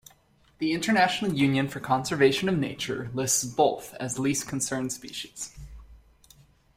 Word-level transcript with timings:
The 0.57 0.71
International 0.73 1.31
Union 1.31 1.67
for 1.67 1.79
Conservation 1.79 2.49
of 2.49 2.57
Nature 2.57 3.11
lists 3.13 3.43
both 3.43 3.93
as 3.99 4.17
least-concern 4.17 4.89
species. 4.89 5.55